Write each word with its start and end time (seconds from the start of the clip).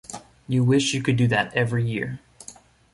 You 0.47 0.63
wish 0.63 0.95
you 0.95 1.03
could 1.03 1.15
do 1.15 1.27
that 1.27 1.53
every 1.53 1.85
year. 1.87 2.19